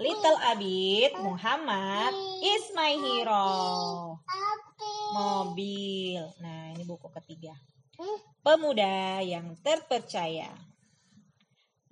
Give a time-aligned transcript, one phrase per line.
[0.00, 3.44] Little Abid Muhammad is my hero.
[5.12, 6.24] Mobil.
[6.40, 7.52] Nah, ini buku ketiga.
[8.40, 10.48] Pemuda yang terpercaya.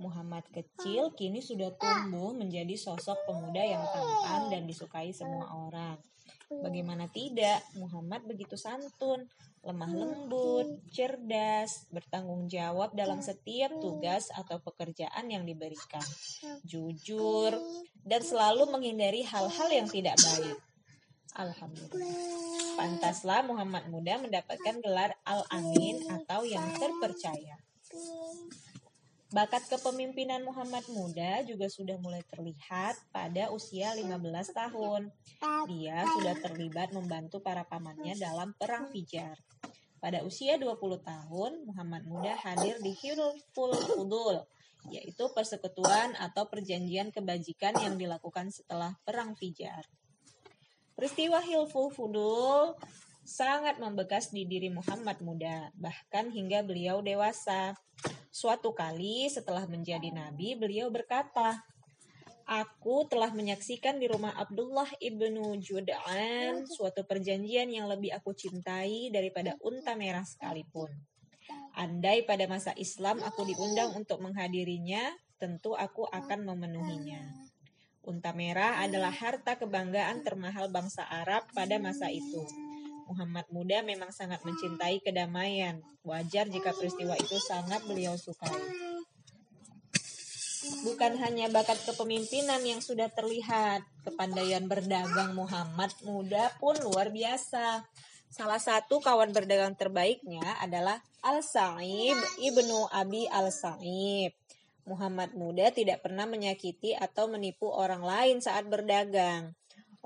[0.00, 6.00] Muhammad kecil kini sudah tumbuh menjadi sosok pemuda yang tampan dan disukai semua orang.
[6.48, 9.28] Bagaimana tidak, Muhammad begitu santun,
[9.62, 16.04] lemah lembut, cerdas, bertanggung jawab dalam setiap tugas atau pekerjaan yang diberikan,
[16.64, 17.54] jujur,
[18.06, 20.56] dan selalu menghindari hal-hal yang tidak baik.
[21.38, 22.18] Alhamdulillah.
[22.78, 27.58] Pantaslah Muhammad muda mendapatkan gelar Al-Amin atau yang terpercaya.
[29.28, 34.08] Bakat kepemimpinan Muhammad muda juga sudah mulai terlihat pada usia 15
[34.56, 35.12] tahun.
[35.68, 39.36] Dia sudah terlibat membantu para pamannya dalam perang Fijar.
[40.00, 44.40] Pada usia 20 tahun, Muhammad muda hadir di Hilful Fudul,
[44.88, 49.84] yaitu persekutuan atau perjanjian kebajikan yang dilakukan setelah perang Fijar.
[50.96, 52.80] Peristiwa Hilful Fudul
[53.28, 57.76] sangat membekas di diri Muhammad muda, bahkan hingga beliau dewasa.
[58.38, 61.58] Suatu kali setelah menjadi nabi, beliau berkata,
[62.46, 69.58] Aku telah menyaksikan di rumah Abdullah ibnu Jud'an suatu perjanjian yang lebih aku cintai daripada
[69.58, 70.86] unta merah sekalipun.
[71.74, 77.18] Andai pada masa Islam aku diundang untuk menghadirinya, tentu aku akan memenuhinya.
[78.06, 82.67] Unta merah adalah harta kebanggaan termahal bangsa Arab pada masa itu.
[83.08, 85.80] Muhammad muda memang sangat mencintai kedamaian.
[86.04, 88.52] Wajar jika peristiwa itu sangat beliau sukai.
[90.84, 97.88] Bukan hanya bakat kepemimpinan yang sudah terlihat, kepandaian berdagang Muhammad muda pun luar biasa.
[98.28, 104.36] Salah satu kawan berdagang terbaiknya adalah Al-Sa'ib ibnu Abi Al-Sa'ib.
[104.84, 109.56] Muhammad muda tidak pernah menyakiti atau menipu orang lain saat berdagang.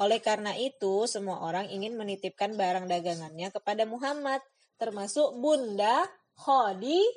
[0.00, 4.40] Oleh karena itu, semua orang ingin menitipkan barang dagangannya kepada Muhammad,
[4.80, 6.08] termasuk Bunda
[6.40, 7.12] Khadijah.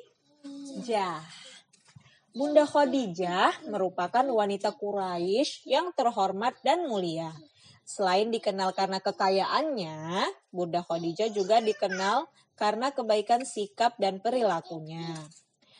[2.36, 7.32] Bunda Khadijah merupakan wanita Quraisy yang terhormat dan mulia.
[7.86, 15.16] Selain dikenal karena kekayaannya, Bunda Khadijah juga dikenal karena kebaikan sikap dan perilakunya.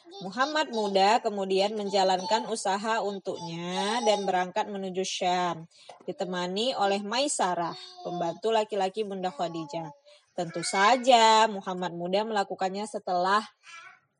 [0.06, 5.68] Muhammad muda kemudian menjalankan usaha untuknya dan berangkat menuju Syam,
[6.08, 9.92] ditemani oleh Maisarah, pembantu laki-laki Bunda Khadijah.
[10.32, 13.44] Tentu saja Muhammad muda melakukannya setelah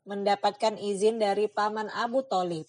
[0.05, 2.69] mendapatkan izin dari paman Abu Talib.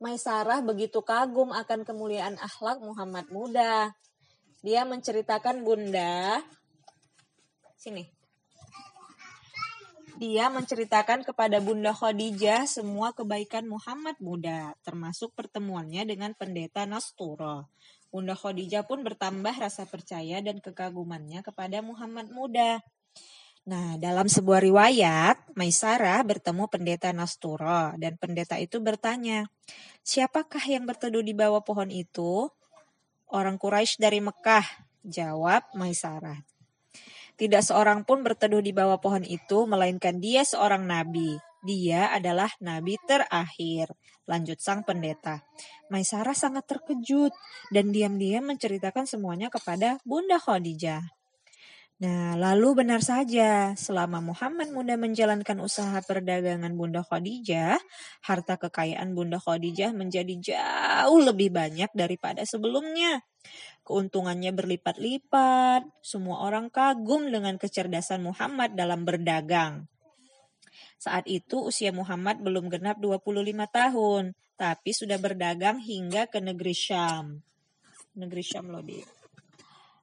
[0.00, 3.92] Maisarah begitu kagum akan kemuliaan akhlak Muhammad muda.
[4.64, 6.40] Dia menceritakan Bunda,
[7.76, 8.08] sini,
[10.20, 17.72] dia menceritakan kepada Bunda Khadijah semua kebaikan Muhammad muda, termasuk pertemuannya dengan pendeta Nasturo.
[18.12, 22.84] Bunda Khadijah pun bertambah rasa percaya dan kekagumannya kepada Muhammad muda.
[23.64, 29.48] Nah, dalam sebuah riwayat, Maisarah bertemu pendeta Nasturo dan pendeta itu bertanya,
[30.04, 32.44] "Siapakah yang berteduh di bawah pohon itu?"
[33.32, 36.44] Orang Quraisy dari Mekah, jawab Maisarah.
[37.40, 41.40] Tidak seorang pun berteduh di bawah pohon itu, melainkan dia seorang nabi.
[41.64, 43.96] Dia adalah nabi terakhir.
[44.28, 45.40] Lanjut sang pendeta.
[45.88, 47.32] Maisarah sangat terkejut
[47.72, 51.19] dan diam-diam menceritakan semuanya kepada Bunda Khadijah.
[52.00, 57.76] Nah, lalu benar saja, selama Muhammad muda menjalankan usaha perdagangan Bunda Khadijah,
[58.24, 63.20] harta kekayaan Bunda Khadijah menjadi jauh lebih banyak daripada sebelumnya.
[63.84, 69.84] Keuntungannya berlipat-lipat, semua orang kagum dengan kecerdasan Muhammad dalam berdagang.
[70.96, 73.28] Saat itu usia Muhammad belum genap 25
[73.68, 77.44] tahun, tapi sudah berdagang hingga ke negeri Syam.
[78.16, 79.19] Negeri Syam loh dia.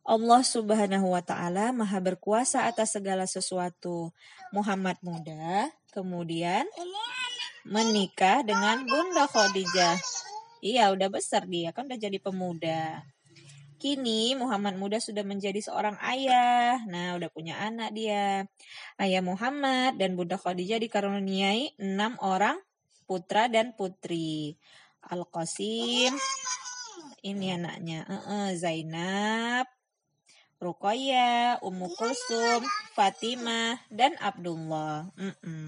[0.07, 4.15] Allah Subhanahu wa taala Maha berkuasa atas segala sesuatu.
[4.55, 6.63] Muhammad muda kemudian
[7.67, 9.99] menikah dengan Bunda Khadijah.
[10.63, 13.03] Iya, udah besar dia kan udah jadi pemuda.
[13.77, 16.81] Kini Muhammad muda sudah menjadi seorang ayah.
[16.87, 18.47] Nah, udah punya anak dia.
[18.97, 22.57] Ayah Muhammad dan Bunda Khadijah dikaruniai enam orang
[23.05, 24.57] putra dan putri.
[25.03, 26.15] Al-Qasim,
[27.21, 28.07] ini anaknya.
[28.09, 29.69] Uh -uh, Zainab,
[30.57, 32.65] Ruqayyah, Ummu Kulsum,
[32.97, 35.13] Fatimah, dan Abdullah.
[35.13, 35.65] Mm -mm.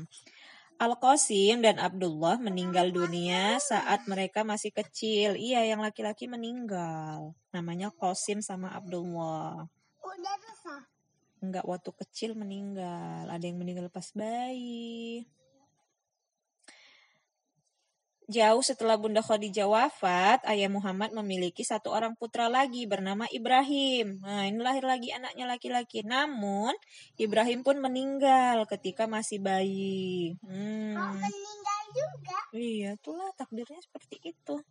[0.80, 5.36] Al-Qasim dan Abdullah meninggal dunia saat mereka masih kecil.
[5.36, 7.36] Iya, yang laki-laki meninggal.
[7.52, 9.68] Namanya Qasim sama Abdullah.
[10.00, 10.88] Udah besar.
[11.44, 13.28] Enggak waktu kecil meninggal.
[13.28, 15.28] Ada yang meninggal pas bayi.
[18.30, 24.22] Jauh setelah Bunda Khadijah wafat, ayah Muhammad memiliki satu orang putra lagi bernama Ibrahim.
[24.22, 26.06] Nah, ini lahir lagi anaknya laki-laki.
[26.06, 26.70] Namun,
[27.18, 30.38] Ibrahim pun meninggal ketika masih bayi.
[30.46, 30.94] Hmm.
[30.94, 32.38] Oh, meninggal juga?
[32.54, 34.62] Iya, itulah takdirnya seperti itu.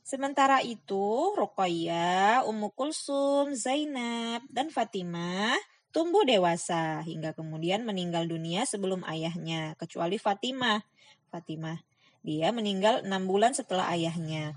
[0.00, 5.52] Sementara itu, Ruqayyah, Ummu Kulsum, Zainab, dan Fatimah
[5.92, 10.80] tumbuh dewasa hingga kemudian meninggal dunia sebelum ayahnya, kecuali Fatimah.
[11.28, 11.91] Fatimah
[12.22, 14.54] dia meninggal enam bulan setelah ayahnya.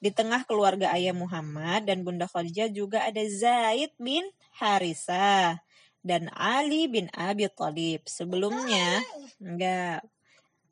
[0.00, 4.24] Di tengah keluarga ayah Muhammad dan Bunda Khadijah juga ada Zaid bin
[4.56, 5.60] Harisa
[6.00, 8.08] dan Ali bin Abi Thalib.
[8.08, 9.04] Sebelumnya,
[9.40, 10.04] enggak,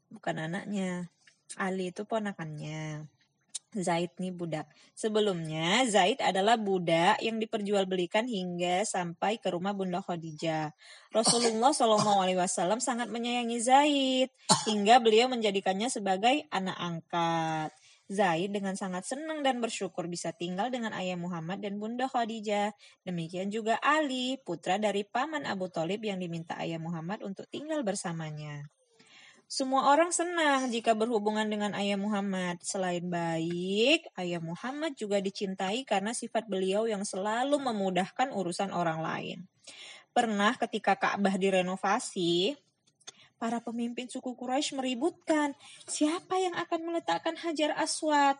[0.09, 1.13] bukan anaknya.
[1.57, 3.09] Ali itu ponakannya.
[3.77, 4.65] Zaid nih budak.
[4.97, 10.73] Sebelumnya Zaid adalah budak yang diperjualbelikan hingga sampai ke rumah Bunda Khadijah.
[11.13, 14.29] Rasulullah Shallallahu Alaihi Wasallam sangat menyayangi Zaid
[14.65, 17.71] hingga beliau menjadikannya sebagai anak angkat.
[18.09, 22.73] Zaid dengan sangat senang dan bersyukur bisa tinggal dengan ayah Muhammad dan Bunda Khadijah.
[23.05, 28.73] Demikian juga Ali, putra dari paman Abu Talib yang diminta ayah Muhammad untuk tinggal bersamanya.
[29.49, 32.61] Semua orang senang jika berhubungan dengan ayah Muhammad.
[32.61, 39.49] Selain baik, ayah Muhammad juga dicintai karena sifat beliau yang selalu memudahkan urusan orang lain.
[40.13, 42.61] Pernah ketika Ka'bah direnovasi,
[43.41, 45.57] para pemimpin suku Quraisy meributkan
[45.89, 48.37] siapa yang akan meletakkan Hajar Aswad,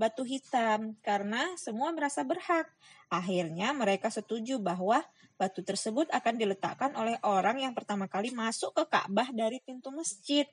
[0.00, 2.64] batu hitam, karena semua merasa berhak.
[3.12, 5.04] Akhirnya mereka setuju bahwa
[5.36, 10.48] Batu tersebut akan diletakkan oleh orang yang pertama kali masuk ke Ka'bah dari pintu masjid.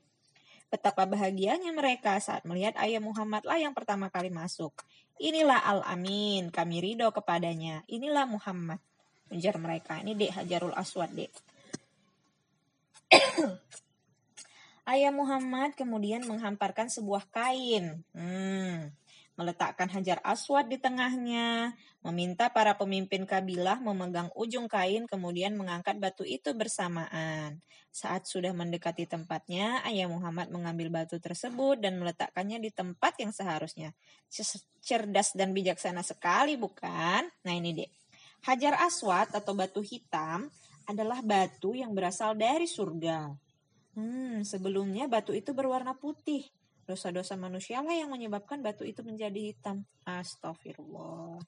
[0.68, 4.76] Betapa bahagianya mereka saat melihat ayah Muhammad lah yang pertama kali masuk.
[5.24, 7.86] Inilah Al-Amin, kami ridho kepadanya.
[7.88, 8.82] Inilah Muhammad.
[9.32, 10.04] Ujar mereka.
[10.04, 11.32] Ini dek Hajarul Aswad dek.
[14.92, 18.04] ayah Muhammad kemudian menghamparkan sebuah kain.
[18.12, 18.92] Hmm,
[19.34, 21.74] meletakkan hajar aswad di tengahnya,
[22.06, 27.58] meminta para pemimpin kabilah memegang ujung kain kemudian mengangkat batu itu bersamaan.
[27.94, 33.94] Saat sudah mendekati tempatnya, Ayah Muhammad mengambil batu tersebut dan meletakkannya di tempat yang seharusnya.
[34.82, 37.26] Cerdas dan bijaksana sekali, bukan?
[37.46, 37.90] Nah ini deh.
[38.50, 40.50] Hajar aswad atau batu hitam
[40.90, 43.30] adalah batu yang berasal dari surga.
[43.94, 46.50] Hmm, sebelumnya batu itu berwarna putih
[46.84, 49.88] dosa-dosa manusia lah yang menyebabkan batu itu menjadi hitam.
[50.04, 51.40] Astagfirullah.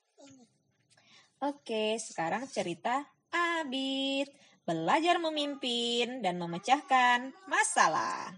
[1.44, 3.04] Oke, sekarang cerita
[3.36, 4.32] Abid.
[4.66, 8.34] Belajar memimpin dan memecahkan masalah.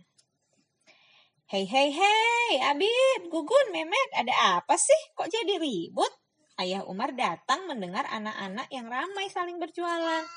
[1.48, 5.02] Hei, hei, hei, Abid, Gugun, Memet, ada apa sih?
[5.16, 6.12] Kok jadi ribut?
[6.60, 10.28] Ayah Umar datang mendengar anak-anak yang ramai saling berjualan.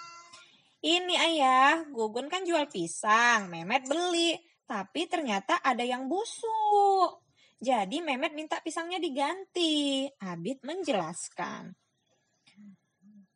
[0.78, 4.49] Ini ayah, Gugun kan jual pisang, Memet beli.
[4.70, 7.26] Tapi ternyata ada yang busuk.
[7.58, 10.06] Jadi Mehmet minta pisangnya diganti.
[10.22, 11.74] Abid menjelaskan.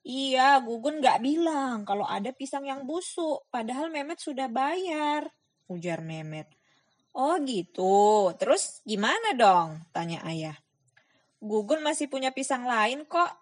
[0.06, 3.50] Iya, Gugun gak bilang kalau ada pisang yang busuk.
[3.50, 5.26] Padahal Mehmet sudah bayar.
[5.66, 6.46] Ujar Mehmet.
[7.18, 8.30] Oh gitu.
[8.38, 9.82] Terus gimana dong?
[9.90, 10.54] Tanya ayah.
[11.42, 13.34] Gugun masih punya pisang lain kok.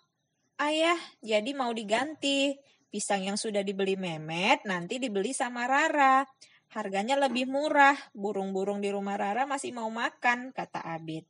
[0.57, 2.57] Ayah, jadi mau diganti.
[2.89, 6.25] Pisang yang sudah dibeli Mehmet nanti dibeli sama Rara.
[6.73, 7.97] Harganya lebih murah.
[8.17, 11.29] Burung-burung di rumah Rara masih mau makan, kata Abid.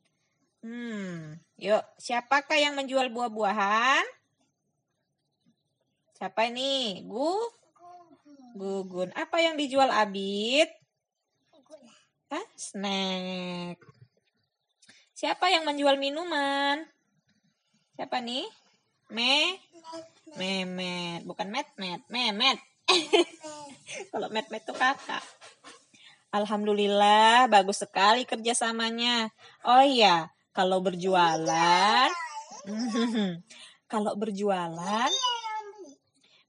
[0.63, 4.07] Hmm, yuk, siapakah yang menjual buah-buahan?
[6.15, 7.03] Siapa ini?
[7.03, 7.31] Gu?
[8.55, 9.11] Gugun.
[9.11, 10.71] Apa yang dijual Abid?
[12.31, 12.45] Hah?
[12.55, 13.83] Snack.
[15.11, 16.87] Siapa yang menjual minuman?
[17.99, 18.47] Siapa nih?
[19.11, 19.59] Me?
[20.39, 21.27] Memet.
[21.27, 22.01] Bukan met, met.
[22.07, 22.59] Memet.
[24.13, 25.25] Kalau met-met tuh kakak.
[26.29, 29.33] Alhamdulillah, bagus sekali kerjasamanya.
[29.65, 32.09] Oh iya, kalau berjualan,
[33.93, 35.09] kalau berjualan,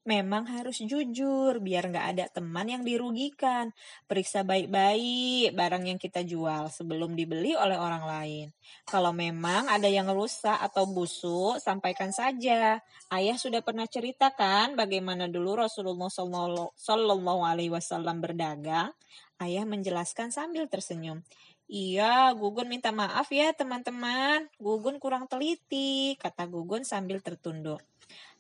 [0.05, 3.73] memang harus jujur biar nggak ada teman yang dirugikan.
[4.05, 8.47] Periksa baik-baik barang yang kita jual sebelum dibeli oleh orang lain.
[8.85, 12.85] Kalau memang ada yang rusak atau busuk, sampaikan saja.
[13.09, 18.93] Ayah sudah pernah ceritakan bagaimana dulu Rasulullah Shallallahu Alaihi Wasallam berdagang.
[19.41, 21.25] Ayah menjelaskan sambil tersenyum.
[21.65, 24.53] Iya, Gugun minta maaf ya teman-teman.
[24.61, 27.81] Gugun kurang teliti, kata Gugun sambil tertunduk.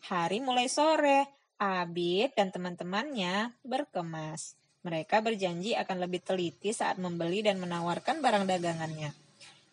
[0.04, 1.25] Hari mulai sore,
[1.58, 4.58] Abid dan teman-temannya berkemas.
[4.84, 9.14] Mereka berjanji akan lebih teliti saat membeli dan menawarkan barang dagangannya.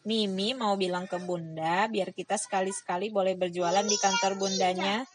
[0.02, 5.06] Mimi mau bilang ke bunda biar kita sekali-sekali boleh berjualan di kantor bundanya.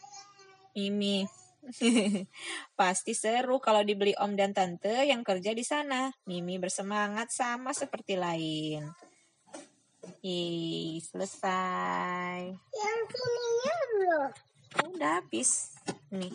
[0.77, 1.25] Mimi,
[2.79, 6.13] pasti seru kalau dibeli om dan tante yang kerja di sana.
[6.29, 8.87] Mimi bersemangat sama seperti lain.
[10.23, 12.53] Yeay, selesai.
[12.53, 14.29] Yang sininya belum.
[14.95, 15.76] Udah habis.
[16.11, 16.31] Nih.